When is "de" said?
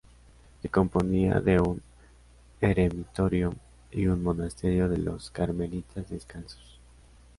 1.41-1.59, 4.89-4.97